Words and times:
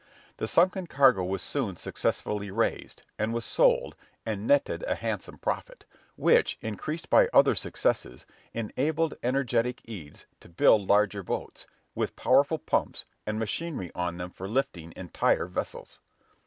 The 0.37 0.47
sunken 0.47 0.87
cargo 0.87 1.23
was 1.23 1.43
soon 1.43 1.75
successfully 1.75 2.49
raised, 2.49 3.03
and 3.19 3.35
was 3.35 3.45
sold, 3.45 3.95
and 4.25 4.47
netted 4.47 4.81
a 4.87 4.95
handsome 4.95 5.37
profit, 5.37 5.85
which, 6.15 6.57
increased 6.59 7.07
by 7.07 7.29
other 7.31 7.53
successes, 7.53 8.25
enabled 8.51 9.13
energetic 9.21 9.79
Eads 9.85 10.25
to 10.39 10.49
build 10.49 10.87
larger 10.87 11.21
boats, 11.21 11.67
with 11.93 12.15
powerful 12.15 12.57
pumps, 12.57 13.05
and 13.27 13.37
machinery 13.37 13.91
on 13.93 14.17
them 14.17 14.31
for 14.31 14.47
lifting 14.49 14.91
entire 14.95 15.45
vessels. 15.45 15.99